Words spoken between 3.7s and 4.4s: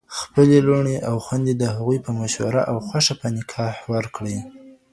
ورکړئ